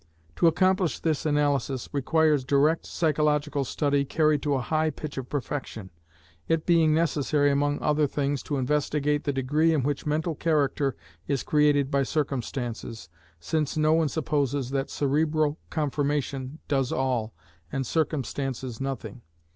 To 0.37 0.47
accomplish 0.47 0.97
this 0.97 1.27
analysis 1.27 1.87
requires 1.93 2.43
direct 2.43 2.87
psychological 2.87 3.63
study 3.63 4.03
carried 4.03 4.41
to 4.41 4.55
a 4.55 4.59
high 4.61 4.89
pitch 4.89 5.15
of 5.19 5.29
perfection; 5.29 5.91
it 6.47 6.65
being 6.65 6.91
necessary, 6.91 7.51
among 7.51 7.79
other 7.83 8.07
things, 8.07 8.41
to 8.45 8.57
investigate 8.57 9.25
the 9.25 9.31
degree 9.31 9.71
in 9.75 9.83
which 9.83 10.07
mental 10.07 10.33
character 10.33 10.95
is 11.27 11.43
created 11.43 11.91
by 11.91 12.01
circumstances, 12.01 13.09
since 13.39 13.77
no 13.77 13.93
one 13.93 14.09
supposes 14.09 14.71
that 14.71 14.89
cerebral 14.89 15.59
conformation 15.69 16.57
does 16.67 16.91
all, 16.91 17.35
and 17.71 17.85
circumstances 17.85 18.81
nothing. 18.81 19.21